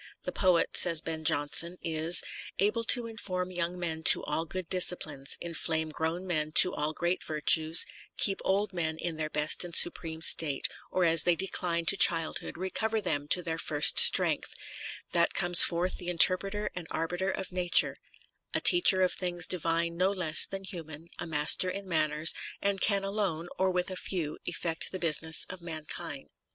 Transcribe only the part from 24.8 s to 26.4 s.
the business of mankind.